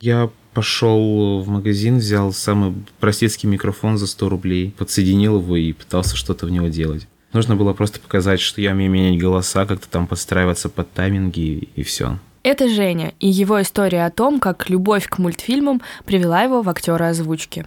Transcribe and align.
Я 0.00 0.30
пошел 0.54 1.40
в 1.40 1.48
магазин, 1.48 1.98
взял 1.98 2.32
самый 2.32 2.74
простецкий 2.98 3.48
микрофон 3.48 3.98
за 3.98 4.06
100 4.06 4.28
рублей, 4.28 4.74
подсоединил 4.78 5.38
его 5.38 5.56
и 5.56 5.72
пытался 5.72 6.16
что-то 6.16 6.46
в 6.46 6.50
него 6.50 6.68
делать. 6.68 7.06
Нужно 7.32 7.54
было 7.54 7.74
просто 7.74 8.00
показать, 8.00 8.40
что 8.40 8.60
я 8.60 8.72
умею 8.72 8.90
менять 8.90 9.20
голоса, 9.20 9.66
как-то 9.66 9.88
там 9.88 10.06
подстраиваться 10.06 10.68
под 10.68 10.90
тайминги 10.92 11.68
и 11.76 11.82
все. 11.82 12.18
Это 12.42 12.68
Женя 12.68 13.12
и 13.20 13.28
его 13.28 13.60
история 13.60 14.06
о 14.06 14.10
том, 14.10 14.40
как 14.40 14.70
любовь 14.70 15.06
к 15.06 15.18
мультфильмам 15.18 15.82
привела 16.06 16.42
его 16.42 16.62
в 16.62 16.68
актера 16.70 17.08
озвучки. 17.08 17.66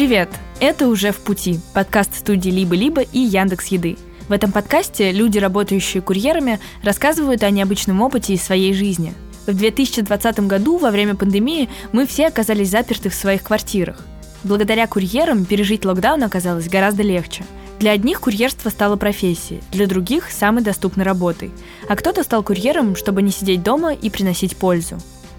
Привет! 0.00 0.30
Это 0.60 0.88
уже 0.88 1.12
в 1.12 1.18
пути. 1.18 1.60
Подкаст 1.74 2.14
студии 2.14 2.48
«Либо-либо» 2.48 3.02
и 3.02 3.18
Яндекс 3.18 3.66
Еды. 3.66 3.98
В 4.30 4.32
этом 4.32 4.50
подкасте 4.50 5.12
люди, 5.12 5.36
работающие 5.36 6.00
курьерами, 6.00 6.58
рассказывают 6.82 7.42
о 7.42 7.50
необычном 7.50 8.00
опыте 8.00 8.32
из 8.32 8.42
своей 8.42 8.72
жизни. 8.72 9.12
В 9.46 9.52
2020 9.52 10.40
году, 10.46 10.78
во 10.78 10.90
время 10.90 11.16
пандемии, 11.16 11.68
мы 11.92 12.06
все 12.06 12.28
оказались 12.28 12.70
заперты 12.70 13.10
в 13.10 13.14
своих 13.14 13.42
квартирах. 13.42 13.98
Благодаря 14.42 14.86
курьерам 14.86 15.44
пережить 15.44 15.84
локдаун 15.84 16.24
оказалось 16.24 16.70
гораздо 16.70 17.02
легче. 17.02 17.44
Для 17.78 17.90
одних 17.90 18.22
курьерство 18.22 18.70
стало 18.70 18.96
профессией, 18.96 19.60
для 19.70 19.86
других– 19.86 20.30
самой 20.30 20.62
доступной 20.62 21.04
работой. 21.04 21.50
А 21.90 21.94
кто-то 21.94 22.22
стал 22.22 22.42
курьером, 22.42 22.96
чтобы 22.96 23.20
не 23.20 23.30
сидеть 23.30 23.62
дома 23.62 23.92
и 23.92 24.08
приносить 24.08 24.56
пользу. 24.56 24.96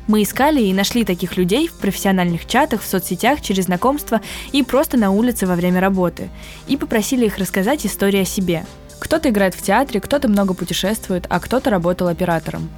Мы 0.07 0.23
искали 0.23 0.61
и 0.61 0.73
нашли 0.73 1.03
таких 1.05 1.37
людей 1.37 1.67
в 1.67 1.73
профессиональных 1.73 2.47
чатах, 2.47 2.81
в 2.81 2.87
соцсетях, 2.87 3.41
через 3.41 3.65
знакомства 3.65 4.21
и 4.51 4.63
просто 4.63 4.97
на 4.97 5.11
улице 5.11 5.45
во 5.45 5.55
время 5.55 5.79
работы. 5.79 6.29
И 6.67 6.75
попросили 6.75 7.25
их 7.25 7.37
рассказать 7.37 7.85
историю 7.85 8.23
о 8.23 8.25
себе. 8.25 8.65
Кто-то 8.99 9.29
играет 9.29 9.55
в 9.55 9.61
театре, 9.61 10.01
кто-то 10.01 10.27
много 10.27 10.53
путешествует, 10.53 11.25
а 11.29 11.39
кто-то 11.39 11.69
работал 11.69 12.07
оператором. 12.07 12.69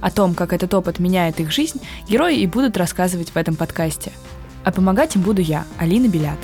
О 0.00 0.10
том, 0.10 0.34
как 0.34 0.52
этот 0.52 0.74
опыт 0.74 0.98
меняет 0.98 1.38
их 1.40 1.52
жизнь, 1.52 1.80
герои 2.08 2.38
и 2.38 2.46
будут 2.46 2.76
рассказывать 2.76 3.30
в 3.30 3.36
этом 3.36 3.54
подкасте. 3.56 4.12
А 4.64 4.72
помогать 4.72 5.16
им 5.16 5.22
буду 5.22 5.40
я, 5.40 5.64
Алина 5.78 6.08
Белят. 6.08 6.38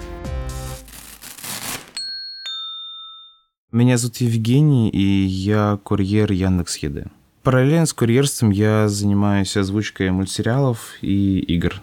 Меня 3.71 3.99
зовут 3.99 4.17
Евгений, 4.17 4.89
и 4.89 5.27
я 5.27 5.79
курьер 5.83 6.33
Яндекс 6.33 6.79
Еды. 6.79 7.11
Параллельно 7.49 7.87
с 7.87 7.95
курьерством 7.95 8.51
я 8.51 8.89
занимаюсь 8.89 9.57
озвучкой 9.57 10.11
мультсериалов 10.11 10.97
и 11.01 11.39
игр. 11.39 11.81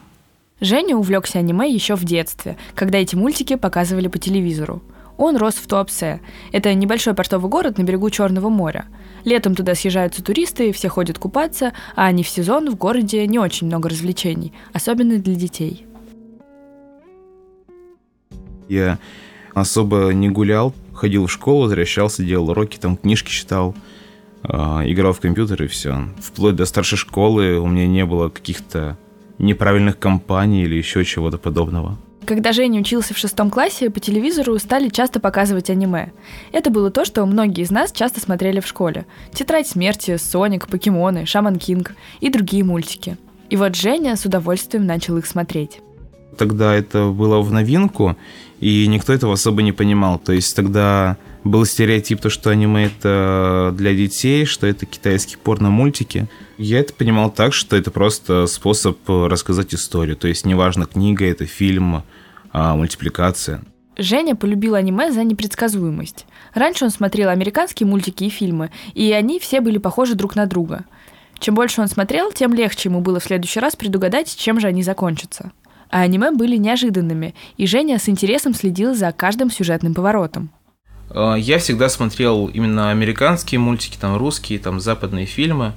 Женя 0.62 0.96
увлекся 0.96 1.40
аниме 1.40 1.68
еще 1.68 1.96
в 1.96 2.04
детстве, 2.04 2.56
когда 2.76 3.00
эти 3.00 3.16
мультики 3.16 3.56
показывали 3.56 4.08
по 4.08 4.20
телевизору. 4.20 4.84
Он 5.18 5.38
рос 5.38 5.56
в 5.56 5.66
Туапсе. 5.66 6.22
Это 6.52 6.72
небольшой 6.76 7.16
портовый 7.16 7.50
город 7.50 7.80
на 7.80 7.82
берегу 7.82 8.12
Черного 8.12 8.50
моря. 8.50 8.86
Летом 9.24 9.56
туда 9.56 9.74
съезжаются 9.74 10.24
туристы, 10.24 10.72
все 10.72 10.88
ходят 10.88 11.18
купаться, 11.18 11.74
а 11.96 12.12
не 12.12 12.22
в 12.22 12.30
сезон 12.30 12.70
в 12.70 12.76
городе 12.76 13.26
не 13.26 13.40
очень 13.40 13.66
много 13.66 13.90
развлечений, 13.90 14.54
особенно 14.72 15.18
для 15.18 15.34
детей. 15.34 15.88
Я 18.70 19.00
особо 19.56 20.12
не 20.14 20.30
гулял, 20.30 20.76
ходил 20.94 21.26
в 21.26 21.32
школу, 21.32 21.64
возвращался, 21.64 22.24
делал 22.24 22.52
уроки, 22.52 22.78
там 22.78 22.98
книжки 22.98 23.32
читал– 23.32 23.74
играл 24.50 25.14
в 25.14 25.20
компьютер 25.20 25.64
и 25.64 25.68
все. 25.68 26.10
Вплоть 26.22 26.56
до 26.56 26.66
старшей 26.66 26.98
школы 26.98 27.60
у 27.60 27.68
меня 27.68 27.88
не 27.88 28.06
было 28.06 28.30
каких-то 28.30 28.98
неправильных 29.38 30.00
компаний 30.00 30.64
или 30.64 30.76
еще 30.76 31.04
чего-то 31.04 31.38
подобного. 31.38 31.98
Когда 32.26 32.54
Женя 32.54 32.80
учился 32.82 33.14
в 33.14 33.20
шестом 33.20 33.52
классе, 33.52 33.92
по 33.92 34.00
телевизору 34.00 34.58
стали 34.58 34.90
часто 34.90 35.20
показывать 35.20 35.70
аниме. 35.70 36.12
Это 36.52 36.72
было 36.72 36.90
то, 36.90 37.06
что 37.06 37.24
многие 37.26 37.62
из 37.62 37.70
нас 37.70 37.92
часто 37.92 38.20
смотрели 38.20 38.60
в 38.60 38.68
школе. 38.68 39.06
«Тетрадь 39.32 39.68
смерти», 39.68 40.18
«Соник», 40.18 40.68
«Покемоны», 40.68 41.28
«Шаман 41.28 41.58
Кинг» 41.58 41.94
и 42.22 42.32
другие 42.32 42.64
мультики. 42.64 43.18
И 43.52 43.58
вот 43.58 43.76
Женя 43.76 44.16
с 44.16 44.26
удовольствием 44.26 44.88
начал 44.88 45.18
их 45.18 45.28
смотреть. 45.28 45.82
Тогда 46.38 46.74
это 46.74 47.08
было 47.08 47.42
в 47.42 47.52
новинку, 47.52 48.16
и 48.60 48.88
никто 48.88 49.14
этого 49.14 49.34
особо 49.34 49.62
не 49.62 49.72
понимал. 49.72 50.20
То 50.20 50.34
есть 50.34 50.56
тогда 50.56 51.18
был 51.44 51.66
стереотип, 51.66 52.22
то, 52.22 52.30
что 52.30 52.50
аниме 52.50 52.88
это 52.88 53.74
для 53.78 53.94
детей, 53.94 54.46
что 54.46 54.66
это 54.66 54.86
китайские 54.86 55.38
порно-мультики. 55.38 56.28
Я 56.58 56.80
это 56.80 56.94
понимал 56.94 57.30
так, 57.30 57.54
что 57.54 57.76
это 57.76 57.92
просто 57.92 58.48
способ 58.48 58.98
рассказать 59.08 59.74
историю. 59.76 60.16
То 60.16 60.28
есть 60.28 60.46
неважно, 60.46 60.86
книга 60.86 61.26
это, 61.26 61.46
фильм, 61.46 62.04
а, 62.52 62.76
мультипликация. 62.76 63.62
Женя 63.98 64.36
полюбил 64.36 64.76
аниме 64.76 65.12
за 65.12 65.24
непредсказуемость. 65.24 66.26
Раньше 66.54 66.86
он 66.86 66.92
смотрел 66.92 67.30
американские 67.30 67.88
мультики 67.88 68.26
и 68.26 68.30
фильмы, 68.30 68.72
и 68.94 69.12
они 69.12 69.40
все 69.40 69.62
были 69.62 69.78
похожи 69.78 70.16
друг 70.16 70.36
на 70.36 70.48
друга. 70.48 70.86
Чем 71.40 71.56
больше 71.56 71.82
он 71.82 71.88
смотрел, 71.88 72.32
тем 72.32 72.54
легче 72.54 72.90
ему 72.90 73.02
было 73.02 73.20
в 73.20 73.24
следующий 73.24 73.60
раз 73.60 73.76
предугадать, 73.76 74.36
чем 74.36 74.60
же 74.60 74.68
они 74.68 74.84
закончатся. 74.84 75.52
А 75.90 76.02
аниме 76.02 76.32
были 76.32 76.58
неожиданными, 76.58 77.36
и 77.58 77.68
Женя 77.68 78.00
с 78.00 78.10
интересом 78.10 78.54
следил 78.54 78.94
за 78.96 79.12
каждым 79.12 79.52
сюжетным 79.52 79.94
поворотом. 79.94 80.50
А, 81.10 81.36
я 81.36 81.58
всегда 81.60 81.90
смотрел 81.90 82.48
именно 82.48 82.92
американские 82.92 83.60
мультики, 83.60 83.98
там 84.00 84.18
русские, 84.18 84.60
там 84.60 84.80
западные 84.80 85.26
фильмы. 85.26 85.74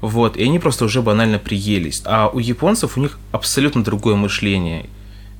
Вот, 0.00 0.36
и 0.36 0.42
они 0.42 0.58
просто 0.58 0.84
уже 0.84 1.00
банально 1.00 1.38
приелись. 1.38 2.02
А 2.04 2.28
у 2.28 2.40
японцев 2.40 2.96
у 2.96 3.00
них 3.00 3.18
абсолютно 3.30 3.84
другое 3.84 4.16
мышление. 4.16 4.86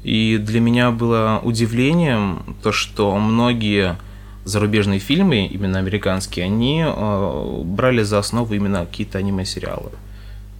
И 0.04 0.38
для 0.38 0.60
меня 0.60 0.90
было 0.90 1.40
удивлением 1.42 2.56
то, 2.62 2.70
что 2.72 3.16
многие 3.18 3.96
зарубежные 4.44 4.98
фильмы, 4.98 5.46
именно 5.46 5.78
американские, 5.78 6.44
они 6.44 6.84
э, 6.84 7.62
брали 7.64 8.02
за 8.02 8.18
основу 8.18 8.54
именно 8.54 8.86
какие-то 8.86 9.18
аниме-сериалы. 9.18 9.90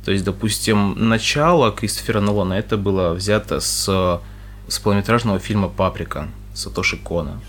То 0.04 0.10
есть, 0.10 0.24
допустим, 0.24 1.08
начало 1.08 1.70
Кристофера 1.70 2.20
Нолана 2.20 2.54
это 2.54 2.76
было 2.76 3.12
взято 3.14 3.60
с, 3.60 4.20
с 4.68 4.78
полнометражного 4.78 5.38
фильма 5.38 5.68
«Паприка» 5.68 6.28
Сатоши 6.54 6.96
Кона. 6.96 7.40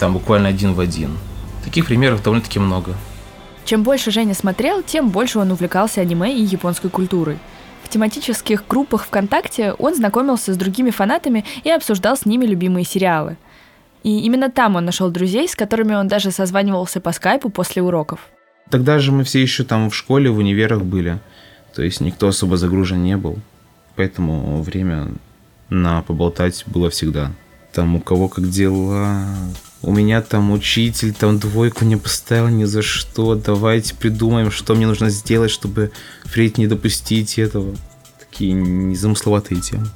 Там 0.00 0.14
буквально 0.14 0.48
один 0.48 0.72
в 0.72 0.80
один. 0.80 1.16
Таких 1.64 1.86
примеров 1.86 2.22
довольно-таки 2.22 2.58
много. 2.58 2.94
Чем 3.64 3.84
больше 3.84 4.10
Женя 4.10 4.34
смотрел, 4.34 4.82
тем 4.82 5.10
больше 5.10 5.38
он 5.38 5.52
увлекался 5.52 6.00
аниме 6.00 6.34
и 6.34 6.42
японской 6.42 6.88
культурой. 6.88 7.38
В 7.84 7.88
тематических 7.88 8.66
группах 8.66 9.04
ВКонтакте 9.04 9.74
он 9.74 9.94
знакомился 9.94 10.54
с 10.54 10.56
другими 10.56 10.90
фанатами 10.90 11.44
и 11.62 11.70
обсуждал 11.70 12.16
с 12.16 12.26
ними 12.26 12.46
любимые 12.46 12.84
сериалы. 12.84 13.36
И 14.02 14.20
именно 14.20 14.50
там 14.50 14.76
он 14.76 14.84
нашел 14.84 15.10
друзей, 15.10 15.48
с 15.48 15.54
которыми 15.54 15.94
он 15.94 16.08
даже 16.08 16.30
созванивался 16.30 17.00
по 17.00 17.12
скайпу 17.12 17.50
после 17.50 17.82
уроков. 17.82 18.20
Тогда 18.70 18.98
же 18.98 19.12
мы 19.12 19.22
все 19.24 19.40
еще 19.40 19.64
там 19.64 19.90
в 19.90 19.94
школе, 19.94 20.30
в 20.30 20.38
универах 20.38 20.82
были. 20.82 21.20
То 21.74 21.82
есть 21.82 22.00
никто 22.00 22.28
особо 22.28 22.56
загружен 22.56 23.02
не 23.02 23.16
был. 23.16 23.38
Поэтому 23.96 24.62
время 24.62 25.08
на 25.68 26.02
поболтать 26.02 26.64
было 26.66 26.90
всегда. 26.90 27.32
Там 27.72 27.96
у 27.96 28.00
кого 28.00 28.28
как 28.28 28.48
дела, 28.50 29.26
у 29.82 29.92
меня 29.92 30.22
там 30.22 30.52
учитель 30.52 31.12
там 31.12 31.38
двойку 31.38 31.84
не 31.84 31.96
поставил 31.96 32.48
ни 32.48 32.64
за 32.64 32.82
что, 32.82 33.34
давайте 33.34 33.94
придумаем, 33.94 34.50
что 34.50 34.74
мне 34.74 34.86
нужно 34.86 35.10
сделать, 35.10 35.50
чтобы 35.50 35.90
впредь 36.24 36.58
не 36.58 36.66
допустить 36.66 37.38
этого. 37.38 37.74
Такие 38.18 38.52
незамысловатые 38.52 39.60
темы. 39.60 39.86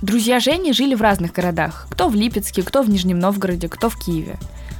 Друзья 0.00 0.38
Жени 0.38 0.72
жили 0.72 0.94
в 0.94 1.02
разных 1.02 1.32
городах. 1.32 1.88
Кто 1.90 2.08
в 2.08 2.14
Липецке, 2.14 2.62
кто 2.62 2.82
в 2.82 2.88
Нижнем 2.88 3.18
Новгороде, 3.18 3.68
кто 3.68 3.90
в 3.90 3.98
Киеве. 3.98 4.38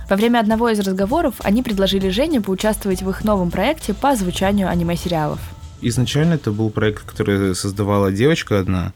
Во 0.09 0.15
время 0.15 0.39
одного 0.39 0.69
из 0.69 0.79
разговоров 0.79 1.35
они 1.41 1.65
предложили 1.65 2.09
Жене 2.09 2.41
поучаствовать 2.41 3.03
в 3.03 3.11
их 3.11 3.25
новом 3.25 3.51
проекте 3.51 3.95
по 3.95 4.11
озвучанию 4.11 4.69
аниме-сериалов. 4.69 5.41
Изначально 5.81 6.35
это 6.35 6.53
был 6.53 6.71
проект, 6.71 7.03
который 7.03 7.57
создавала 7.57 8.13
девочка 8.13 8.61
одна. 8.61 8.93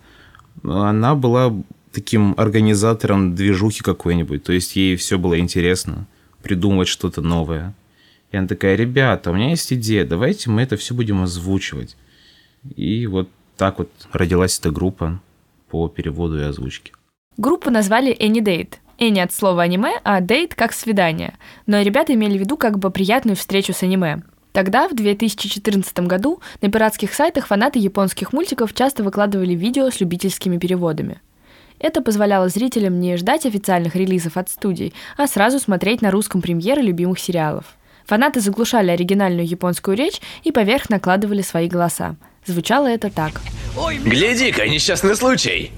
Она 0.62 1.16
была 1.16 1.52
таким 1.90 2.34
организатором 2.36 3.34
движухи 3.34 3.82
какой-нибудь. 3.82 4.44
То 4.44 4.52
есть 4.52 4.76
ей 4.76 4.94
все 4.94 5.18
было 5.18 5.40
интересно, 5.40 6.06
придумывать 6.40 6.86
что-то 6.86 7.20
новое. 7.20 7.74
И 8.30 8.36
она 8.36 8.46
такая, 8.46 8.76
ребята, 8.76 9.32
у 9.32 9.34
меня 9.34 9.50
есть 9.50 9.72
идея, 9.72 10.04
давайте 10.04 10.50
мы 10.50 10.62
это 10.62 10.76
все 10.76 10.94
будем 10.94 11.20
озвучивать. 11.20 11.96
И 12.76 13.08
вот 13.08 13.28
так 13.56 13.78
вот 13.78 13.90
родилась 14.12 14.56
эта 14.60 14.70
группа 14.70 15.20
по 15.72 15.88
переводу 15.88 16.38
и 16.38 16.42
озвучке. 16.42 16.92
Группу 17.38 17.70
назвали 17.70 18.14
Any 18.20 18.42
Date. 18.42 18.74
Any 18.98 19.20
от 19.20 19.32
слова 19.32 19.62
аниме, 19.62 19.94
а 20.04 20.20
Date 20.20 20.52
как 20.54 20.74
свидание. 20.74 21.32
Но 21.66 21.80
ребята 21.80 22.12
имели 22.12 22.36
в 22.36 22.40
виду 22.40 22.58
как 22.58 22.78
бы 22.78 22.90
приятную 22.90 23.36
встречу 23.36 23.72
с 23.72 23.82
аниме. 23.82 24.22
Тогда, 24.52 24.86
в 24.86 24.94
2014 24.94 26.00
году, 26.00 26.40
на 26.60 26.70
пиратских 26.70 27.14
сайтах 27.14 27.46
фанаты 27.46 27.78
японских 27.78 28.34
мультиков 28.34 28.74
часто 28.74 29.02
выкладывали 29.02 29.54
видео 29.54 29.88
с 29.88 29.98
любительскими 29.98 30.58
переводами. 30.58 31.22
Это 31.78 32.02
позволяло 32.02 32.50
зрителям 32.50 33.00
не 33.00 33.16
ждать 33.16 33.46
официальных 33.46 33.96
релизов 33.96 34.36
от 34.36 34.50
студий, 34.50 34.92
а 35.16 35.26
сразу 35.26 35.58
смотреть 35.58 36.02
на 36.02 36.10
русском 36.10 36.42
премьеры 36.42 36.82
любимых 36.82 37.18
сериалов. 37.18 37.64
Фанаты 38.04 38.40
заглушали 38.40 38.90
оригинальную 38.90 39.48
японскую 39.48 39.96
речь 39.96 40.20
и 40.44 40.52
поверх 40.52 40.90
накладывали 40.90 41.40
свои 41.40 41.68
голоса. 41.68 42.16
Звучало 42.44 42.88
это 42.88 43.10
так. 43.10 43.40
Гляди-ка, 43.76 44.68
несчастный 44.68 45.16
случай. 45.16 45.72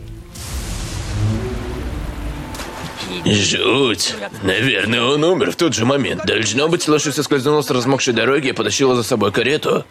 Жуть. 3.25 4.15
Наверное, 4.43 5.03
он 5.03 5.25
умер 5.25 5.53
в 5.53 5.57
тот 5.57 5.75
же 5.75 5.87
момент. 5.87 6.25
Должно 6.27 6.69
быть, 6.69 6.87
лошадь 6.89 7.15
соскользнула 7.15 7.63
с 7.63 7.71
размокшей 7.71 8.13
дороги 8.13 8.49
и 8.49 8.53
потащила 8.53 8.95
за 8.97 9.03
собой 9.03 9.33
карету. 9.33 9.85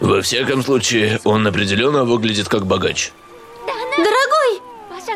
Во 0.00 0.20
всяком 0.22 0.62
случае, 0.62 1.20
он 1.24 1.46
определенно 1.46 2.04
выглядит 2.04 2.48
как 2.48 2.66
богач. 2.66 3.12
Дорогой, 3.96 4.60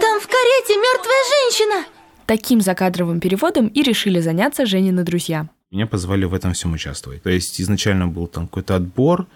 там 0.00 0.20
в 0.20 0.26
карете 0.26 0.76
мертвая 0.76 1.24
женщина. 1.28 1.84
Таким 2.26 2.60
закадровым 2.60 3.20
переводом 3.20 3.68
и 3.68 3.82
решили 3.82 4.20
заняться 4.20 4.66
Женины 4.66 5.02
друзья. 5.02 5.48
Меня 5.70 5.86
позвали 5.86 6.24
в 6.24 6.34
этом 6.34 6.54
всем 6.54 6.72
участвовать. 6.72 7.22
То 7.22 7.30
есть 7.30 7.60
изначально 7.60 8.06
был 8.06 8.26
там 8.26 8.46
какой-то 8.46 8.76
отбор. 8.76 9.26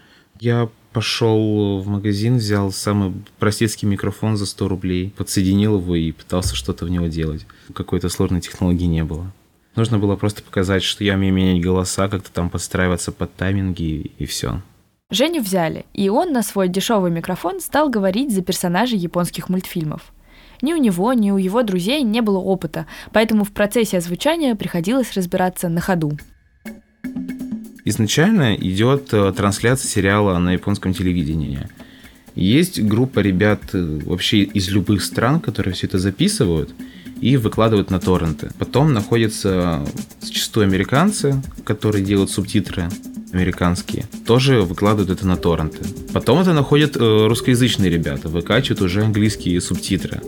Я 0.41 0.69
пошел 0.93 1.81
в 1.81 1.89
магазин, 1.89 2.37
взял 2.37 2.71
самый 2.73 3.15
простецкий 3.39 3.89
микрофон 3.89 4.37
за 4.37 4.47
100 4.47 4.69
рублей, 4.69 5.15
подсоединил 5.17 5.79
его 5.79 5.97
и 5.97 6.13
пытался 6.13 6.55
что-то 6.55 6.85
в 6.85 6.91
него 6.91 7.07
делать. 7.07 7.47
Какой-то 7.75 8.09
сложной 8.09 8.41
технологии 8.41 8.87
не 8.87 9.05
было. 9.05 9.33
Нужно 9.75 9.99
было 9.99 10.17
просто 10.17 10.43
показать, 10.43 10.83
что 10.83 11.03
я 11.03 11.15
умею 11.15 11.33
менять 11.33 11.63
голоса, 11.63 12.09
как-то 12.09 12.31
там 12.31 12.51
подстраиваться 12.51 13.11
под 13.11 13.35
тайминги 13.35 14.13
и 14.19 14.27
все. 14.27 14.61
Женю 15.11 15.43
взяли, 15.43 15.85
и 15.93 16.09
он 16.09 16.33
на 16.33 16.43
свой 16.43 16.69
дешевый 16.69 17.11
микрофон 17.11 17.61
стал 17.61 17.91
говорить 17.91 18.33
за 18.33 18.43
персонажей 18.43 18.99
японских 18.99 19.49
мультфильмов. 19.49 20.13
Ни 20.63 20.73
у 20.73 20.77
него, 20.77 21.13
ни 21.13 21.31
у 21.31 21.37
его 21.39 21.63
друзей 21.63 22.03
не 22.03 22.21
было 22.21 22.39
опыта, 22.39 22.87
поэтому 23.13 23.45
в 23.45 23.53
процессе 23.53 23.99
озвучания 23.99 24.55
приходилось 24.55 25.13
разбираться 25.15 25.69
на 25.69 25.81
ходу. 25.81 26.17
Изначально 27.85 28.55
идет 28.55 29.13
э, 29.13 29.33
трансляция 29.37 29.89
сериала 29.89 30.39
на 30.39 30.53
японском 30.53 30.95
телевидении. 30.95 31.69
Есть 32.37 32.81
группа 32.81 33.19
ребят 33.21 33.61
э, 33.73 34.01
вообще 34.05 34.43
из 34.43 34.71
любых 34.71 35.03
стран, 35.03 35.41
которые 35.41 35.75
все 35.75 35.89
это 35.89 35.99
записывают 35.99 36.71
и 37.21 37.37
выкладывают 37.37 37.91
на 37.91 37.99
торренты. 37.99 38.51
Потом 38.59 38.93
находятся 38.93 39.85
зачастую 40.21 40.65
американцы, 40.65 41.43
которые 41.65 42.05
делают 42.05 42.31
субтитры 42.31 42.89
американские, 43.33 44.05
тоже 44.27 44.63
выкладывают 44.63 45.11
это 45.11 45.27
на 45.27 45.37
торренты. 45.37 45.85
Потом 46.13 46.41
это 46.41 46.53
находят 46.53 46.97
э, 46.97 47.27
русскоязычные 47.27 47.91
ребята, 47.91 48.29
выкачивают 48.29 48.83
уже 48.83 49.03
английские 49.03 49.61
субтитры, 49.61 50.21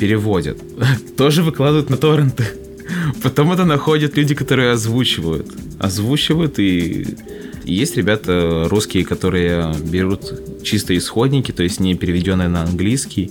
переводят, 0.00 0.58
тоже 1.16 1.42
выкладывают 1.42 1.90
на 1.90 1.96
торренты. 1.96 2.44
Потом 3.22 3.52
это 3.52 3.64
находят 3.64 4.16
люди, 4.16 4.34
которые 4.34 4.72
озвучивают. 4.72 5.52
Озвучивают 5.78 6.58
и 6.58 7.06
есть 7.64 7.96
ребята 7.96 8.66
русские, 8.68 9.04
которые 9.04 9.74
берут 9.74 10.62
чисто 10.62 10.96
исходники, 10.96 11.52
то 11.52 11.62
есть 11.62 11.80
не 11.80 11.94
переведенные 11.94 12.48
на 12.48 12.62
английский, 12.62 13.24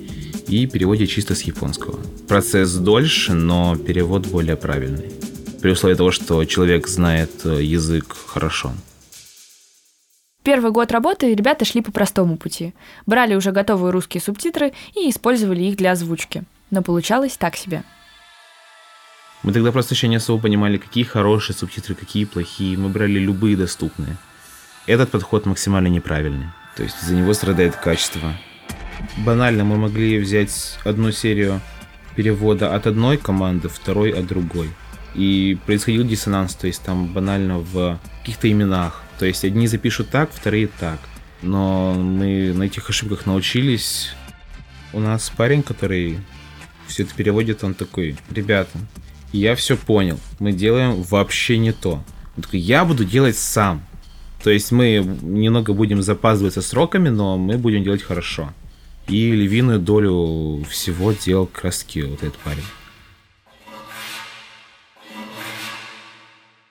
и 0.48 0.68
переводят 0.68 1.10
чисто 1.10 1.36
с 1.36 1.42
японского. 1.44 2.00
Процесс 2.28 2.74
дольше, 2.76 3.34
но 3.34 3.76
перевод 3.76 4.28
более 4.28 4.58
правильный. 4.58 5.12
При 5.62 5.72
условии 5.72 5.96
того, 5.96 6.12
что 6.12 6.44
человек 6.46 6.88
знает 6.88 7.32
э, 7.46 7.64
язык 7.64 8.16
хорошо. 8.28 8.74
Первый 10.44 10.72
год 10.72 10.92
работы 10.92 11.34
ребята 11.34 11.66
шли 11.66 11.82
по 11.82 11.92
простому 11.92 12.38
пути. 12.38 12.74
Брали 13.08 13.34
уже 13.34 13.52
готовые 13.52 13.92
русские 13.92 14.22
субтитры 14.22 14.74
и 14.96 15.10
использовали 15.10 15.64
их 15.64 15.78
для 15.78 15.94
озвучки. 15.94 16.44
Но 16.70 16.84
получалось 16.84 17.38
так 17.38 17.56
себе– 17.56 17.84
мы 19.46 19.54
тогда 19.54 19.72
просто 19.72 19.94
еще 19.94 20.08
не 20.08 20.16
особо 20.16 20.42
понимали, 20.42 20.78
какие 20.78 21.04
хорошие 21.04 21.56
субтитры, 21.56 21.94
какие 21.94 22.26
плохие. 22.26 22.80
Мы 22.80 22.90
брали 22.90 23.20
любые 23.20 23.56
доступные. 23.56 24.18
Этот 24.88 25.12
подход 25.12 25.46
максимально 25.46 25.88
неправильный. 25.88 26.48
То 26.76 26.82
есть 26.82 27.00
за 27.00 27.14
него 27.14 27.32
страдает 27.36 27.76
качество. 27.76 28.34
Банально 29.18 29.64
мы 29.64 29.78
могли 29.78 30.18
взять 30.18 30.80
одну 30.84 31.12
серию 31.12 31.62
перевода 32.16 32.74
от 32.74 32.88
одной 32.88 33.18
команды, 33.18 33.70
второй 33.70 34.10
от 34.10 34.26
другой. 34.26 34.72
И 35.14 35.60
происходил 35.68 36.04
диссонанс, 36.04 36.56
то 36.56 36.66
есть 36.66 36.82
там 36.82 37.14
банально 37.14 37.60
в 37.60 38.00
каких-то 38.22 38.52
именах. 38.52 39.04
То 39.20 39.28
есть 39.28 39.46
одни 39.46 39.68
запишут 39.68 40.10
так, 40.10 40.32
вторые 40.34 40.70
так. 40.80 40.98
Но 41.44 41.94
мы 41.94 42.52
на 42.52 42.64
этих 42.64 42.90
ошибках 42.90 43.28
научились. 43.28 44.10
У 44.92 45.00
нас 45.00 45.30
парень, 45.30 45.62
который 45.62 46.18
все 46.88 47.04
это 47.04 47.14
переводит, 47.14 47.64
он 47.64 47.76
такой, 47.76 48.18
ребята, 48.32 48.80
я 49.38 49.56
все 49.56 49.78
понял, 49.78 50.20
мы 50.40 50.52
делаем 50.52 51.02
вообще 51.04 51.58
не 51.58 51.72
то. 51.72 52.04
Он 52.38 52.44
такой, 52.44 52.60
я 52.60 52.86
буду 52.86 53.06
делать 53.06 53.38
сам. 53.38 53.84
То 54.44 54.50
есть 54.50 54.72
мы 54.72 55.04
немного 55.22 55.74
будем 55.74 56.02
запаздывать 56.02 56.54
со 56.54 56.62
сроками, 56.62 57.10
но 57.10 57.38
мы 57.38 57.58
будем 57.58 57.84
делать 57.84 58.04
хорошо. 58.04 58.54
И 59.08 59.32
львиную 59.32 59.80
долю 59.80 60.64
всего 60.70 61.12
делал 61.14 61.48
краски 61.48 62.00
вот 62.00 62.24
этот 62.24 62.36
парень. 62.38 62.64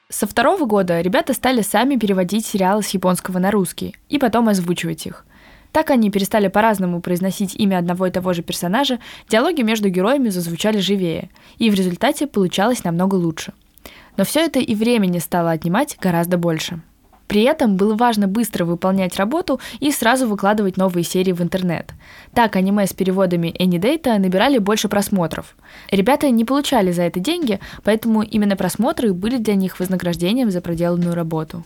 Со 0.08 0.28
второго 0.28 0.64
года 0.64 1.00
ребята 1.00 1.32
стали 1.34 1.62
сами 1.62 1.96
переводить 1.96 2.46
сериалы 2.46 2.84
с 2.84 2.90
японского 2.90 3.38
на 3.38 3.50
русский 3.50 3.96
и 4.08 4.18
потом 4.18 4.48
озвучивать 4.48 5.06
их. 5.06 5.26
Так 5.74 5.90
они 5.90 6.08
перестали 6.08 6.46
по-разному 6.46 7.00
произносить 7.00 7.56
имя 7.56 7.78
одного 7.78 8.06
и 8.06 8.10
того 8.12 8.32
же 8.32 8.42
персонажа, 8.42 9.00
диалоги 9.28 9.62
между 9.62 9.88
героями 9.88 10.28
зазвучали 10.28 10.78
живее, 10.78 11.30
и 11.58 11.68
в 11.68 11.74
результате 11.74 12.28
получалось 12.28 12.84
намного 12.84 13.16
лучше. 13.16 13.54
Но 14.16 14.24
все 14.24 14.44
это 14.44 14.60
и 14.60 14.72
времени 14.76 15.18
стало 15.18 15.50
отнимать 15.50 15.96
гораздо 16.00 16.38
больше. 16.38 16.80
При 17.26 17.42
этом 17.42 17.76
было 17.76 17.96
важно 17.96 18.28
быстро 18.28 18.64
выполнять 18.64 19.16
работу 19.16 19.58
и 19.80 19.90
сразу 19.90 20.28
выкладывать 20.28 20.76
новые 20.76 21.02
серии 21.02 21.32
в 21.32 21.42
интернет. 21.42 21.92
Так 22.34 22.54
аниме 22.54 22.86
с 22.86 22.92
переводами 22.92 23.52
Anidata 23.58 24.16
набирали 24.18 24.58
больше 24.58 24.88
просмотров. 24.88 25.56
Ребята 25.90 26.30
не 26.30 26.44
получали 26.44 26.92
за 26.92 27.02
это 27.02 27.18
деньги, 27.18 27.58
поэтому 27.82 28.22
именно 28.22 28.54
просмотры 28.54 29.12
были 29.12 29.38
для 29.38 29.56
них 29.56 29.80
вознаграждением 29.80 30.52
за 30.52 30.60
проделанную 30.60 31.16
работу 31.16 31.64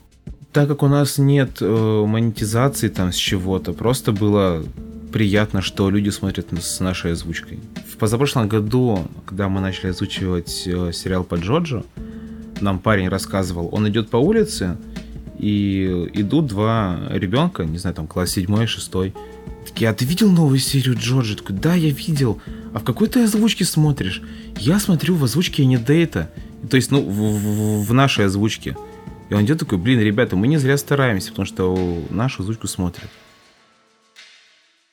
так 0.53 0.69
как 0.69 0.83
у 0.83 0.89
нас 0.89 1.19
нет 1.19 1.59
э, 1.61 2.05
монетизации 2.07 2.89
там 2.89 3.13
с 3.13 3.17
чего-то, 3.17 3.73
просто 3.73 4.13
было 4.13 4.65
приятно, 5.13 5.63
что 5.63 5.91
люди 5.91 6.11
смотрят 6.11 6.49
с 6.53 6.81
нашей 6.81 7.13
озвучкой. 7.13 7.61
В 7.91 7.97
позапрошлом 7.97 8.49
году, 8.49 9.07
когда 9.27 9.49
мы 9.49 9.61
начали 9.61 9.91
озвучивать 9.91 10.65
э, 10.67 10.93
сериал 10.93 11.25
по 11.25 11.37
Джоджо, 11.37 11.85
нам 12.61 12.79
парень 12.79 13.09
рассказывал, 13.09 13.69
он 13.73 13.89
идет 13.89 14.11
по 14.11 14.17
улице, 14.17 14.77
и 15.39 16.09
идут 16.15 16.49
два 16.49 16.99
ребенка, 17.11 17.65
не 17.65 17.79
знаю, 17.79 17.95
там 17.95 18.07
класс 18.07 18.33
седьмой, 18.33 18.67
шестой. 18.67 19.15
Такие, 19.65 19.89
а 19.89 19.95
ты 19.95 20.05
видел 20.05 20.31
новую 20.31 20.59
серию 20.59 20.97
Джорджа? 20.97 21.37
Такой, 21.37 21.57
да, 21.57 21.75
я 21.75 21.91
видел. 21.91 22.41
А 22.75 22.81
в 22.81 22.85
какой 22.85 23.09
ты 23.09 23.23
озвучке 23.23 23.65
смотришь? 23.65 24.23
Я 24.59 24.81
смотрю 24.81 25.15
в 25.15 25.25
озвучке 25.25 25.63
Анидейта. 25.63 26.31
То 26.69 26.77
есть, 26.77 26.91
ну, 26.91 27.03
в, 27.03 27.13
в, 27.13 27.85
в 27.85 27.95
нашей 27.95 28.27
озвучке. 28.27 28.77
И 29.29 29.35
он 29.35 29.45
идет 29.45 29.59
такой, 29.59 29.79
блин, 29.79 30.01
ребята, 30.01 30.37
мы 30.37 30.49
не 30.49 30.57
зря 30.57 30.77
стараемся, 30.79 31.31
потому 31.31 31.47
что 31.47 31.77
нашу 32.11 32.43
озвучку 32.43 32.67
смотрят. 32.67 33.11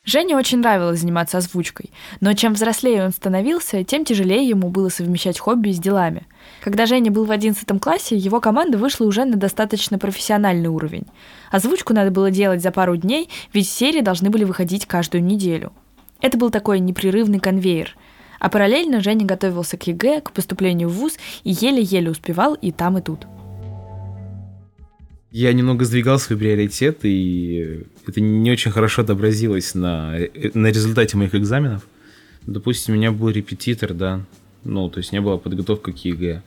Жене 0.04 0.36
очень 0.36 0.60
нравилось 0.60 1.00
заниматься 1.00 1.40
озвучкой, 1.40 1.90
но 2.22 2.34
чем 2.34 2.54
взрослее 2.54 3.04
он 3.04 3.12
становился, 3.12 3.84
тем 3.84 4.06
тяжелее 4.06 4.48
ему 4.48 4.70
было 4.70 4.90
совмещать 4.90 5.40
хобби 5.40 5.72
с 5.72 5.80
делами. 5.80 6.28
Когда 6.64 6.86
Женя 6.86 7.10
был 7.10 7.26
в 7.26 7.32
11 7.32 7.68
классе, 7.82 8.16
его 8.16 8.40
команда 8.40 8.78
вышла 8.78 9.06
уже 9.06 9.26
на 9.26 9.36
достаточно 9.36 9.98
профессиональный 9.98 10.70
уровень. 10.70 11.06
Озвучку 11.50 11.94
надо 11.94 12.12
было 12.12 12.30
делать 12.30 12.62
за 12.62 12.70
пару 12.70 12.96
дней, 12.98 13.30
ведь 13.52 13.68
серии 13.68 14.02
должны 14.02 14.30
были 14.30 14.44
выходить 14.44 14.86
каждую 14.86 15.24
неделю. 15.24 15.74
Это 16.22 16.38
был 16.38 16.52
такой 16.52 16.80
непрерывный 16.80 17.40
конвейер. 17.40 17.96
А 18.40 18.50
параллельно 18.50 19.02
Женя 19.02 19.26
готовился 19.26 19.76
к 19.76 19.88
ЕГЭ, 19.88 20.22
к 20.22 20.34
поступлению 20.34 20.90
в 20.90 20.94
ВУЗ 20.94 21.18
и 21.44 21.50
еле-еле 21.50 22.12
успевал 22.12 22.54
и 22.54 22.72
там, 22.72 23.00
и 23.00 23.02
тут 23.02 23.26
я 25.38 25.52
немного 25.52 25.84
сдвигал 25.84 26.18
свой 26.18 26.40
приоритет, 26.40 27.00
и 27.04 27.84
это 28.08 28.22
не 28.22 28.50
очень 28.50 28.72
хорошо 28.72 29.02
отобразилось 29.02 29.76
на, 29.76 30.18
на 30.54 30.68
результате 30.68 31.18
моих 31.18 31.36
экзаменов. 31.36 31.86
Допустим, 32.48 32.94
у 32.94 32.98
меня 32.98 33.12
был 33.12 33.28
репетитор, 33.32 33.94
да, 33.94 34.22
ну, 34.64 34.90
то 34.90 35.00
есть 35.00 35.12
не 35.12 35.20
было 35.20 35.36
подготовка 35.36 35.92
к 35.92 35.98
ЕГЭ. 35.98 36.42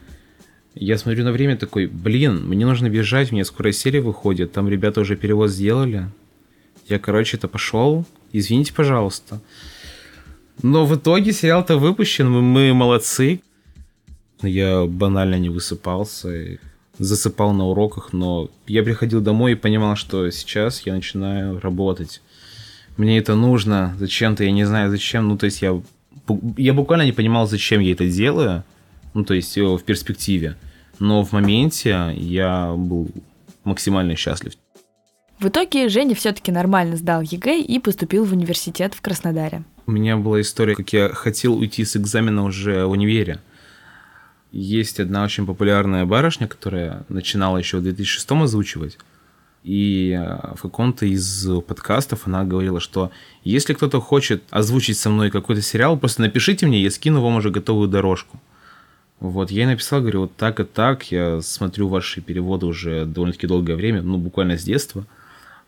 Я 0.75 0.97
смотрю 0.97 1.23
на 1.25 1.33
время 1.33 1.59
такой, 1.59 1.87
блин, 1.87 2.49
мне 2.49 2.65
нужно 2.65 2.89
бежать, 2.89 3.31
мне 3.31 3.45
скоро 3.45 3.73
серия 3.73 4.01
выходит, 4.01 4.53
там 4.53 4.71
ребята 4.71 5.03
уже 5.03 5.17
перевод 5.17 5.51
сделали. 5.51 6.09
Я, 6.89 6.99
короче, 6.99 7.37
это 7.37 7.47
пошел, 7.47 8.07
извините, 8.33 8.73
пожалуйста. 8.73 9.43
Но 10.63 10.87
в 10.87 10.97
итоге 10.97 11.35
сериал-то 11.35 11.77
выпущен, 11.77 12.31
мы, 12.31 12.41
мы 12.41 12.73
молодцы. 12.73 13.43
Я 14.41 14.87
банально 14.87 15.39
не 15.39 15.51
высыпался 15.51 16.59
засыпал 16.99 17.53
на 17.53 17.67
уроках, 17.67 18.13
но 18.13 18.51
я 18.67 18.83
приходил 18.83 19.21
домой 19.21 19.53
и 19.53 19.57
понимал, 19.57 19.97
что 19.97 20.31
сейчас 20.31 20.83
я 20.83 20.95
начинаю 20.95 21.61
работать. 21.61 22.21
Мне 22.97 23.19
это 23.19 23.35
нужно 23.35 23.95
зачем-то, 23.99 24.45
я 24.45 24.51
не 24.51 24.65
знаю 24.65 24.91
зачем, 24.91 25.29
ну 25.29 25.39
то 25.39 25.47
есть 25.47 25.63
я, 25.63 25.81
я 26.57 26.75
буквально 26.75 27.03
не 27.03 27.13
понимал, 27.13 27.47
зачем 27.47 27.81
я 27.81 27.93
это 27.93 28.09
делаю, 28.09 28.65
ну 29.15 29.25
то 29.25 29.35
есть 29.35 29.57
э, 29.57 29.63
в 29.63 29.83
перспективе, 29.85 30.57
но 30.99 31.25
в 31.25 31.33
моменте 31.33 32.13
я 32.17 32.73
был 32.77 33.09
максимально 33.65 34.17
счастлив. 34.17 34.55
В 35.39 35.47
итоге 35.47 35.89
Женя 35.89 36.17
все-таки 36.17 36.51
нормально 36.51 36.97
сдал 36.97 37.23
ЕГЭ 37.23 37.61
и 37.61 37.79
поступил 37.79 38.25
в 38.25 38.33
университет 38.33 38.95
в 38.95 39.01
Краснодаре. 39.01 39.63
У 39.87 39.93
меня 39.93 40.17
была 40.17 40.41
история, 40.41 40.75
как 40.75 40.93
я 40.93 41.11
хотел 41.11 41.57
уйти 41.57 41.85
с 41.85 41.97
экзамена 41.97 42.43
уже 42.43 42.85
в 42.85 42.91
универе. 42.91 43.39
Есть 44.51 44.99
одна 44.99 45.25
очень 45.25 45.47
популярная 45.47 46.07
барышня, 46.07 46.49
которая 46.49 47.05
начинала 47.09 47.59
еще 47.59 47.79
в 47.79 47.83
2006 47.83 48.31
озвучивать. 48.31 48.99
И 49.65 50.17
э, 50.19 50.55
в 50.55 50.63
каком-то 50.63 51.05
из 51.05 51.47
подкастов 51.67 52.27
она 52.27 52.45
говорила, 52.45 52.81
что 52.81 53.11
если 53.45 53.75
кто-то 53.75 54.01
хочет 54.01 54.43
озвучить 54.51 54.97
со 54.97 55.11
мной 55.11 55.31
какой-то 55.31 55.61
сериал, 55.61 55.99
просто 55.99 56.23
напишите 56.23 56.67
мне, 56.67 56.83
я 56.83 56.91
скину 56.91 57.21
вам 57.21 57.37
уже 57.37 57.51
готовую 57.51 57.89
дорожку. 57.89 58.41
Вот, 59.21 59.51
я 59.51 59.65
ей 59.65 59.67
написал, 59.67 60.01
говорю, 60.01 60.23
вот 60.23 60.37
так 60.37 60.61
и 60.61 60.65
так, 60.65 61.11
я 61.11 61.43
смотрю 61.43 61.89
ваши 61.89 62.21
переводы 62.21 62.67
уже 62.67 63.05
довольно-таки 63.05 63.49
долгое 63.49 63.75
время, 63.75 64.01
ну, 64.01 64.17
буквально 64.17 64.57
с 64.57 64.63
детства. 64.63 65.07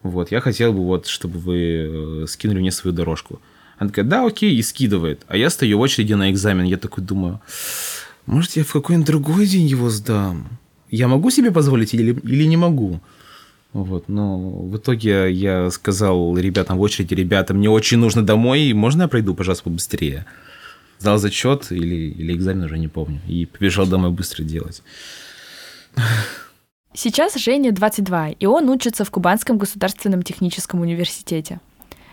Вот, 0.02 0.30
я 0.30 0.40
хотел 0.40 0.72
бы 0.72 0.84
вот, 0.84 1.06
чтобы 1.06 1.38
вы 1.38 2.22
э, 2.22 2.26
скинули 2.28 2.60
мне 2.60 2.70
свою 2.70 2.94
дорожку. 2.94 3.40
Она 3.76 3.90
такая, 3.90 4.04
да, 4.04 4.24
окей, 4.24 4.54
и 4.54 4.62
скидывает. 4.62 5.22
А 5.26 5.36
я 5.36 5.50
стою 5.50 5.78
в 5.78 5.80
очереди 5.80 6.12
на 6.12 6.30
экзамен, 6.30 6.64
я 6.64 6.76
такой 6.76 7.02
думаю, 7.02 7.40
может, 8.26 8.56
я 8.56 8.64
в 8.64 8.72
какой-нибудь 8.72 9.06
другой 9.06 9.46
день 9.46 9.66
его 9.66 9.90
сдам? 9.90 10.48
Я 10.90 11.08
могу 11.08 11.30
себе 11.30 11.50
позволить 11.50 11.94
или, 11.94 12.12
или 12.12 12.44
не 12.44 12.56
могу? 12.56 13.00
Вот, 13.72 14.08
но 14.08 14.38
в 14.38 14.76
итоге 14.76 15.30
я 15.30 15.70
сказал 15.70 16.36
ребятам 16.36 16.78
в 16.78 16.80
очереди, 16.80 17.14
ребята, 17.14 17.54
мне 17.54 17.70
очень 17.70 17.98
нужно 17.98 18.22
домой, 18.24 18.72
можно 18.72 19.02
я 19.02 19.08
пройду, 19.08 19.34
пожалуйста, 19.34 19.64
побыстрее? 19.64 20.26
Сдал 20.98 21.18
зачет 21.18 21.70
или, 21.70 22.10
или 22.10 22.34
экзамен, 22.34 22.64
уже 22.64 22.78
не 22.78 22.88
помню, 22.88 23.20
и 23.28 23.46
побежал 23.46 23.86
домой 23.86 24.10
быстро 24.10 24.42
делать. 24.42 24.82
Сейчас 26.92 27.36
Жене 27.36 27.70
22, 27.70 28.30
и 28.30 28.46
он 28.46 28.68
учится 28.68 29.04
в 29.04 29.10
Кубанском 29.10 29.56
государственном 29.56 30.22
техническом 30.22 30.80
университете. 30.80 31.60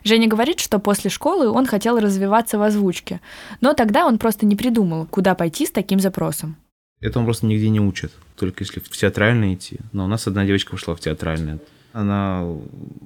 Женя 0.03 0.27
говорит, 0.27 0.59
что 0.59 0.79
после 0.79 1.09
школы 1.09 1.49
он 1.49 1.65
хотел 1.65 1.99
развиваться 1.99 2.57
в 2.57 2.61
озвучке, 2.61 3.21
но 3.61 3.73
тогда 3.73 4.05
он 4.05 4.17
просто 4.17 4.45
не 4.45 4.55
придумал, 4.55 5.05
куда 5.05 5.35
пойти 5.35 5.65
с 5.65 5.71
таким 5.71 5.99
запросом. 5.99 6.55
Это 6.99 7.19
он 7.19 7.25
просто 7.25 7.45
нигде 7.45 7.69
не 7.69 7.79
учит, 7.79 8.11
только 8.35 8.63
если 8.63 8.79
в 8.79 8.89
театральное 8.89 9.53
идти. 9.53 9.77
Но 9.91 10.05
у 10.05 10.07
нас 10.07 10.27
одна 10.27 10.45
девочка 10.45 10.71
пошла 10.71 10.95
в 10.95 10.99
театральное. 10.99 11.59
Она 11.93 12.43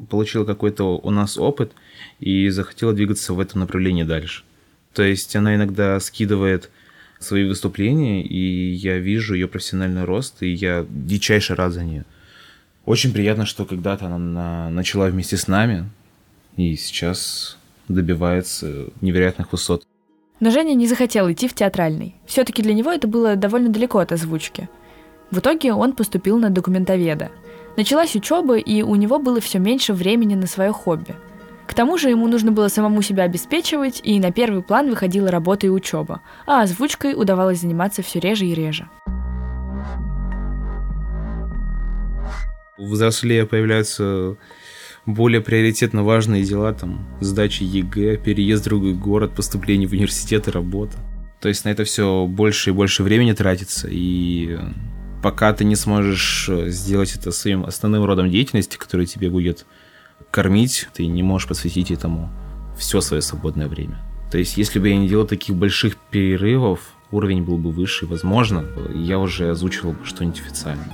получила 0.09 0.45
какой-то 0.45 0.97
у 0.97 1.11
нас 1.11 1.37
опыт 1.37 1.73
и 2.19 2.49
захотела 2.49 2.93
двигаться 2.93 3.33
в 3.33 3.39
этом 3.39 3.61
направлении 3.61 4.03
дальше. 4.03 4.43
То 4.93 5.03
есть 5.03 5.35
она 5.35 5.55
иногда 5.55 5.99
скидывает 5.99 6.69
свои 7.19 7.45
выступления, 7.45 8.23
и 8.23 8.71
я 8.73 8.97
вижу 8.97 9.35
ее 9.35 9.47
профессиональный 9.47 10.03
рост, 10.03 10.41
и 10.41 10.49
я 10.49 10.85
дичайше 10.89 11.55
рад 11.55 11.71
за 11.73 11.83
нее. 11.83 12.05
Очень 12.85 13.13
приятно, 13.13 13.45
что 13.45 13.65
когда-то 13.65 14.07
она 14.07 14.69
начала 14.69 15.07
вместе 15.07 15.37
с 15.37 15.47
нами, 15.47 15.89
и 16.57 16.75
сейчас 16.75 17.57
добивается 17.87 18.87
невероятных 19.01 19.51
высот. 19.51 19.83
Но 20.39 20.49
Женя 20.49 20.73
не 20.73 20.87
захотел 20.87 21.31
идти 21.31 21.47
в 21.47 21.53
театральный. 21.53 22.15
Все-таки 22.25 22.63
для 22.63 22.73
него 22.73 22.91
это 22.91 23.07
было 23.07 23.35
довольно 23.35 23.69
далеко 23.69 23.99
от 23.99 24.11
озвучки. 24.11 24.69
В 25.29 25.39
итоге 25.39 25.73
он 25.73 25.93
поступил 25.93 26.37
на 26.37 26.49
документоведа. 26.49 27.29
Началась 27.77 28.15
учеба, 28.15 28.57
и 28.57 28.81
у 28.81 28.95
него 28.95 29.19
было 29.19 29.39
все 29.39 29.59
меньше 29.59 29.93
времени 29.93 30.35
на 30.35 30.47
свое 30.47 30.71
хобби. 30.71 31.15
К 31.67 31.73
тому 31.73 31.97
же 31.97 32.09
ему 32.09 32.27
нужно 32.27 32.51
было 32.51 32.67
самому 32.67 33.01
себя 33.01 33.23
обеспечивать, 33.23 34.01
и 34.03 34.19
на 34.19 34.31
первый 34.31 34.61
план 34.61 34.89
выходила 34.89 35.31
работа 35.31 35.67
и 35.67 35.69
учеба, 35.69 36.21
а 36.45 36.63
озвучкой 36.63 37.13
удавалось 37.13 37.61
заниматься 37.61 38.01
все 38.01 38.19
реже 38.19 38.45
и 38.45 38.53
реже. 38.53 38.89
Взрослее 42.77 43.45
появляются 43.45 44.35
более 45.05 45.41
приоритетно 45.41 46.03
важные 46.03 46.43
дела, 46.43 46.73
там, 46.73 47.07
сдача 47.19 47.63
ЕГЭ, 47.63 48.17
переезд 48.17 48.63
в 48.63 48.65
другой 48.65 48.93
город, 48.93 49.33
поступление 49.35 49.87
в 49.87 49.93
университет 49.93 50.47
и 50.47 50.51
работа. 50.51 50.97
То 51.39 51.47
есть 51.49 51.65
на 51.65 51.69
это 51.69 51.83
все 51.83 52.27
больше 52.27 52.69
и 52.69 52.73
больше 52.73 53.01
времени 53.01 53.33
тратится, 53.33 53.87
и 53.89 54.59
пока 55.23 55.53
ты 55.53 55.65
не 55.65 55.75
сможешь 55.75 56.49
сделать 56.67 57.15
это 57.15 57.31
своим 57.31 57.65
основным 57.65 58.05
родом 58.05 58.29
деятельности, 58.29 58.77
который 58.77 59.07
тебе 59.07 59.29
будет 59.29 59.65
кормить, 60.29 60.87
ты 60.93 61.07
не 61.07 61.23
можешь 61.23 61.47
посвятить 61.47 61.91
этому 61.91 62.29
все 62.77 63.01
свое 63.01 63.21
свободное 63.21 63.67
время. 63.67 63.99
То 64.31 64.37
есть, 64.37 64.55
если 64.55 64.79
бы 64.79 64.89
я 64.89 64.97
не 64.97 65.09
делал 65.09 65.25
таких 65.25 65.55
больших 65.55 65.97
перерывов, 65.97 66.79
уровень 67.11 67.43
был 67.43 67.57
бы 67.57 67.71
выше, 67.71 68.05
возможно, 68.05 68.65
я 68.95 69.19
уже 69.19 69.49
озвучивал 69.49 69.91
бы 69.93 70.05
что-нибудь 70.05 70.39
официально. 70.39 70.93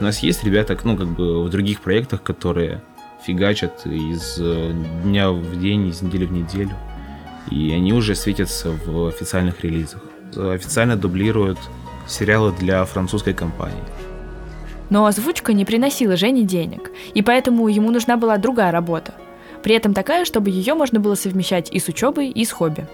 У 0.00 0.04
нас 0.04 0.22
есть 0.22 0.42
ребята, 0.42 0.78
ну, 0.84 0.96
как 0.96 1.08
бы 1.08 1.44
в 1.44 1.50
других 1.50 1.80
проектах, 1.80 2.22
которые 2.22 2.82
фигачат 3.24 3.86
из 3.86 4.36
э, 4.38 4.72
дня 5.02 5.30
в 5.30 5.60
день, 5.60 5.88
из 5.88 6.02
недели 6.02 6.26
в 6.26 6.32
неделю. 6.32 6.76
И 7.50 7.72
они 7.72 7.92
уже 7.92 8.14
светятся 8.14 8.70
в 8.70 9.08
официальных 9.08 9.62
релизах. 9.64 10.02
Официально 10.36 10.96
дублируют 10.96 11.58
сериалы 12.06 12.52
для 12.58 12.84
французской 12.84 13.34
компании. 13.34 13.82
Но 14.90 15.06
озвучка 15.06 15.52
не 15.52 15.64
приносила 15.64 16.16
Жене 16.16 16.42
денег, 16.42 16.90
и 17.14 17.22
поэтому 17.22 17.68
ему 17.68 17.90
нужна 17.90 18.16
была 18.16 18.36
другая 18.36 18.72
работа. 18.72 19.14
При 19.62 19.74
этом 19.74 19.94
такая, 19.94 20.24
чтобы 20.24 20.50
ее 20.50 20.74
можно 20.74 21.00
было 21.00 21.14
совмещать 21.14 21.70
и 21.72 21.78
с 21.78 21.88
учебой, 21.88 22.28
и 22.28 22.44
с 22.44 22.50
хобби. 22.50 22.86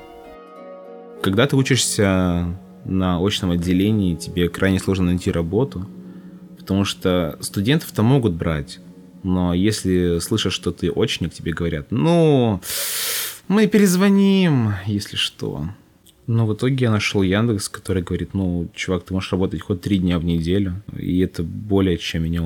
Когда 1.22 1.46
ты 1.46 1.56
учишься 1.56 2.46
на 2.84 3.18
очном 3.24 3.50
отделении, 3.50 4.14
тебе 4.14 4.48
крайне 4.48 4.78
сложно 4.78 5.06
найти 5.06 5.30
работу, 5.32 5.86
потому 6.58 6.84
что 6.84 7.36
студентов-то 7.40 8.02
могут 8.02 8.34
брать, 8.34 8.78
но 9.22 9.54
если 9.54 10.18
слышишь, 10.18 10.52
что 10.52 10.70
ты 10.72 10.90
очник, 10.90 11.32
тебе 11.32 11.52
говорят, 11.52 11.86
ну, 11.90 12.60
мы 13.48 13.66
перезвоним, 13.66 14.74
если 14.86 15.16
что. 15.16 15.64
Но 16.26 16.46
в 16.46 16.54
итоге 16.54 16.76
я 16.84 16.90
нашел 16.90 17.22
Яндекс, 17.22 17.68
который 17.68 18.02
говорит, 18.02 18.34
ну, 18.34 18.68
чувак, 18.74 19.04
ты 19.04 19.14
можешь 19.14 19.32
работать 19.32 19.62
хоть 19.62 19.80
три 19.80 19.98
дня 19.98 20.18
в 20.18 20.24
неделю, 20.24 20.82
и 20.96 21.20
это 21.20 21.42
более 21.42 21.96
чем 21.96 22.24
меня 22.24 22.42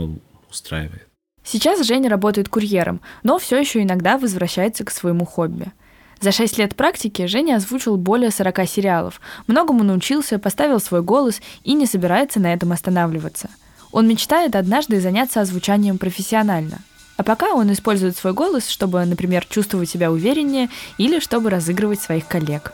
устраивает. 0.48 1.08
Сейчас 1.44 1.84
Женя 1.84 2.08
работает 2.08 2.48
курьером, 2.48 3.00
но 3.24 3.40
все 3.40 3.58
еще 3.58 3.82
иногда 3.82 4.16
возвращается 4.16 4.84
к 4.84 4.92
своему 4.92 5.24
хобби. 5.24 5.72
За 6.20 6.30
шесть 6.30 6.56
лет 6.56 6.76
практики 6.76 7.26
Женя 7.26 7.56
озвучил 7.56 7.96
более 7.96 8.30
40 8.30 8.68
сериалов, 8.68 9.20
многому 9.48 9.82
научился, 9.82 10.38
поставил 10.38 10.78
свой 10.78 11.02
голос 11.02 11.40
и 11.64 11.72
не 11.72 11.86
собирается 11.86 12.38
на 12.38 12.52
этом 12.52 12.70
останавливаться– 12.70 13.50
он 13.92 14.08
мечтает 14.08 14.56
однажды 14.56 15.00
заняться 15.00 15.40
озвучанием 15.40 15.98
профессионально. 15.98 16.80
А 17.16 17.22
пока 17.22 17.54
он 17.54 17.70
использует 17.72 18.16
свой 18.16 18.32
голос, 18.32 18.66
чтобы, 18.68 19.04
например, 19.04 19.46
чувствовать 19.48 19.88
себя 19.88 20.10
увереннее 20.10 20.70
или 20.98 21.20
чтобы 21.20 21.50
разыгрывать 21.50 22.00
своих 22.00 22.26
коллег. 22.26 22.72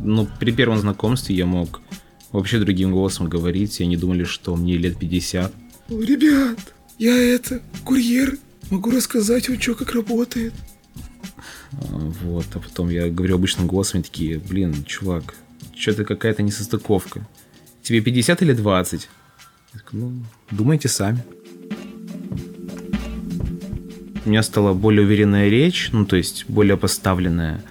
Ну, 0.00 0.26
при 0.40 0.52
первом 0.52 0.78
знакомстве 0.78 1.36
я 1.36 1.46
мог 1.46 1.80
вообще 2.32 2.58
другим 2.58 2.92
голосом 2.92 3.28
говорить, 3.28 3.80
и 3.80 3.84
они 3.84 3.96
думали, 3.96 4.24
что 4.24 4.56
мне 4.56 4.76
лет 4.76 4.98
50. 4.98 5.52
Ребят, 5.88 6.58
я 6.98 7.14
это, 7.14 7.60
курьер, 7.84 8.38
могу 8.70 8.90
рассказать 8.90 9.48
вам, 9.48 9.60
что 9.60 9.74
как 9.74 9.92
работает. 9.92 10.54
А, 11.72 12.12
вот, 12.22 12.46
а 12.54 12.58
потом 12.58 12.88
я 12.88 13.08
говорю 13.08 13.36
обычным 13.36 13.66
голосом, 13.66 14.00
и 14.00 14.02
такие, 14.02 14.38
блин, 14.38 14.84
чувак, 14.84 15.34
что-то 15.76 16.04
какая-то 16.04 16.42
несостыковка. 16.42 17.26
Тебе 17.82 18.00
50 18.00 18.42
или 18.42 18.52
20? 18.54 19.08
Ну, 19.92 20.12
думайте 20.50 20.88
сами. 20.88 21.24
У 24.24 24.28
меня 24.28 24.42
стала 24.42 24.74
более 24.74 25.04
уверенная 25.04 25.48
речь, 25.48 25.90
ну, 25.92 26.04
то 26.04 26.16
есть 26.16 26.46
более 26.48 26.76
поставленная. 26.76 27.62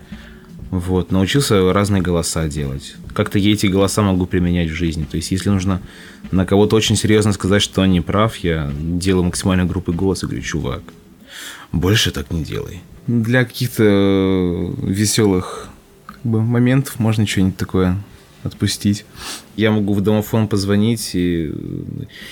Вот, 0.71 1.11
научился 1.11 1.73
разные 1.73 2.01
голоса 2.01 2.47
делать. 2.47 2.95
Как-то 3.13 3.39
я 3.39 3.51
эти 3.51 3.67
голоса 3.67 4.01
могу 4.01 4.25
применять 4.25 4.69
в 4.69 4.73
жизни. 4.73 5.05
То 5.09 5.17
есть, 5.17 5.31
если 5.31 5.49
нужно 5.49 5.81
на 6.31 6.45
кого-то 6.45 6.75
очень 6.75 6.95
серьезно 6.95 7.33
сказать, 7.33 7.61
что 7.61 7.81
он 7.81 7.91
не 7.91 8.01
прав, 8.01 8.35
я 8.37 8.71
делаю 8.79 9.25
максимальной 9.25 9.65
группы 9.65 9.93
голоса 9.93 10.25
и 10.25 10.29
говорю, 10.29 10.43
чувак, 10.43 10.81
больше 11.71 12.11
так 12.11 12.31
не 12.31 12.43
делай. 12.43 12.81
Для 13.07 13.45
каких-то 13.45 14.73
веселых 14.81 15.69
как 16.05 16.19
бы, 16.23 16.41
моментов 16.41 16.99
можно 16.99 17.27
что-нибудь 17.27 17.57
такое 17.57 17.97
отпустить. 18.45 19.05
Я 19.55 19.71
могу 19.71 19.93
в 19.93 20.01
домофон 20.01 20.47
позвонить 20.47 21.15
и... 21.15 21.51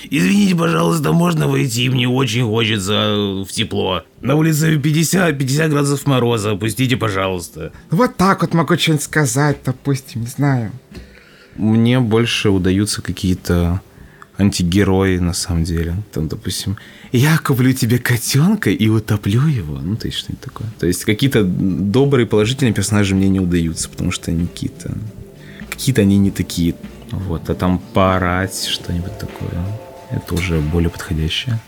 Извините, 0.10 0.56
пожалуйста, 0.56 1.12
можно 1.12 1.48
войти? 1.48 1.90
Мне 1.90 2.08
очень 2.08 2.44
хочется 2.44 3.44
в 3.48 3.52
тепло. 3.52 4.04
На 4.22 4.36
улице 4.36 4.78
50, 4.78 5.38
50 5.38 5.70
градусов 5.72 6.06
мороза. 6.06 6.56
Пустите, 6.56 6.98
пожалуйста. 6.98 7.72
Вот 7.90 8.16
так 8.16 8.42
вот 8.42 8.54
могу 8.54 8.78
что-нибудь 8.78 9.04
сказать, 9.04 9.58
допустим, 9.66 10.22
не 10.22 10.28
знаю. 10.28 10.72
Мне 11.56 12.00
больше 12.00 12.50
удаются 12.50 13.02
какие-то 13.02 13.82
антигерои, 14.38 15.18
на 15.18 15.34
самом 15.34 15.64
деле. 15.64 15.96
Там, 16.12 16.28
допустим, 16.28 16.78
я 17.12 17.38
куплю 17.38 17.74
тебе 17.74 18.00
котенка 18.00 18.72
и 18.72 18.88
утоплю 18.88 19.46
его. 19.48 19.80
Ну, 19.80 19.96
то 19.96 20.08
есть 20.08 20.20
что-нибудь 20.20 20.44
такое. 20.44 20.68
То 20.80 20.88
есть 20.88 21.06
какие-то 21.06 21.44
добрые, 21.44 22.26
положительные 22.26 22.74
персонажи 22.74 23.16
мне 23.16 23.30
не 23.30 23.40
удаются, 23.40 23.90
потому 23.90 24.12
что 24.12 24.32
они 24.32 24.48
какие-то 24.48 24.98
какие-то 25.74 26.02
они 26.02 26.18
не 26.18 26.32
такие. 26.32 26.76
Вот, 27.12 27.50
а 27.50 27.56
там 27.56 27.80
поорать, 27.80 28.66
что-нибудь 28.66 29.18
такое. 29.18 29.64
Это 30.12 30.36
уже 30.36 30.60
более 30.60 30.90
подходящее. 30.90 31.60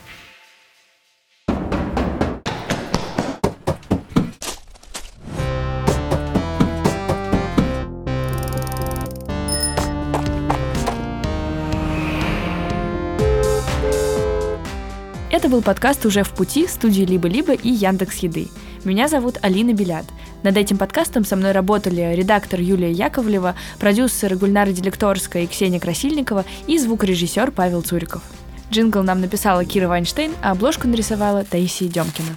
Это 15.30 15.48
был 15.48 15.62
подкаст 15.62 16.06
«Уже 16.06 16.22
в 16.22 16.30
пути» 16.30 16.66
студии 16.66 17.02
«Либо-либо» 17.02 17.52
и 17.52 17.68
Яндекс 17.68 18.18
Еды. 18.18 18.48
Меня 18.84 19.08
зовут 19.08 19.38
Алина 19.42 19.72
Белят. 19.72 20.06
Над 20.42 20.56
этим 20.56 20.78
подкастом 20.78 21.24
со 21.24 21.36
мной 21.36 21.52
работали 21.52 22.14
редактор 22.14 22.60
Юлия 22.60 22.92
Яковлева, 22.92 23.56
продюсер 23.78 24.36
Гульнара 24.36 24.70
Делекторская 24.70 25.44
и 25.44 25.46
Ксения 25.46 25.80
Красильникова 25.80 26.44
и 26.66 26.78
звукорежиссер 26.78 27.50
Павел 27.50 27.82
Цуриков. 27.82 28.22
Джингл 28.70 29.02
нам 29.02 29.20
написала 29.20 29.64
Кира 29.64 29.88
Вайнштейн, 29.88 30.32
а 30.42 30.52
обложку 30.52 30.88
нарисовала 30.88 31.44
Таисия 31.44 31.88
Демкина. 31.88 32.36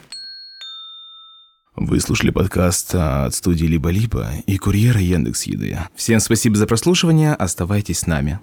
Вы 1.75 1.99
слушали 2.01 2.29
подкаст 2.29 2.93
от 2.93 3.33
студии 3.33 3.65
«Либо-либо» 3.65 4.27
и 4.45 4.57
курьера 4.57 4.99
Яндекс 4.99 5.43
Еды. 5.43 5.79
Всем 5.95 6.19
спасибо 6.19 6.57
за 6.57 6.67
прослушивание, 6.67 7.33
оставайтесь 7.33 7.99
с 7.99 8.07
нами. 8.07 8.39